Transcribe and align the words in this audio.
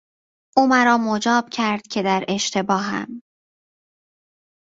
او 0.57 0.67
مرا 0.67 0.97
مجاب 0.97 1.49
کرد 1.51 1.87
که 1.87 2.03
در 2.03 2.25
اشتباهم. 2.27 3.21